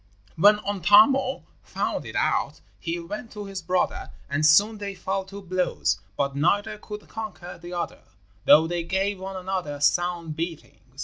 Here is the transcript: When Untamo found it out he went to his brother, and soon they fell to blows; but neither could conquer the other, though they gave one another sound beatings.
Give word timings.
When 0.35 0.57
Untamo 0.65 1.43
found 1.61 2.05
it 2.07 2.15
out 2.15 2.59
he 2.79 2.99
went 2.99 3.31
to 3.33 3.45
his 3.45 3.61
brother, 3.61 4.09
and 4.31 4.43
soon 4.43 4.79
they 4.79 4.95
fell 4.95 5.25
to 5.25 5.43
blows; 5.43 5.99
but 6.17 6.35
neither 6.35 6.79
could 6.79 7.07
conquer 7.07 7.59
the 7.59 7.73
other, 7.73 8.01
though 8.45 8.65
they 8.65 8.81
gave 8.81 9.19
one 9.19 9.35
another 9.37 9.79
sound 9.79 10.35
beatings. 10.35 10.99